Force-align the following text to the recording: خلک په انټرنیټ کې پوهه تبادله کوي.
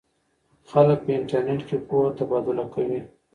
خلک 0.69 0.99
په 1.05 1.11
انټرنیټ 1.17 1.61
کې 1.67 1.77
پوهه 1.87 2.09
تبادله 2.17 2.65
کوي. 2.73 2.99